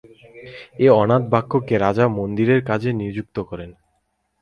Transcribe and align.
এই 0.79 0.89
অনাথ 1.01 1.23
বালককে 1.29 1.75
রাজা 1.77 2.05
মন্দিরের 2.17 2.61
কাজে 2.65 2.89
নিযুক্ত 2.93 3.37
করেন। 3.49 3.71